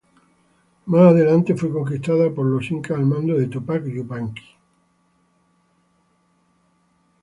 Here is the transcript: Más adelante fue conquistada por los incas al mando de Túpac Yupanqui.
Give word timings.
Más 0.87 1.09
adelante 1.11 1.53
fue 1.53 1.71
conquistada 1.71 2.31
por 2.33 2.47
los 2.47 2.71
incas 2.71 2.97
al 2.97 3.05
mando 3.05 3.37
de 3.37 3.45
Túpac 3.45 3.85
Yupanqui. 3.85 4.43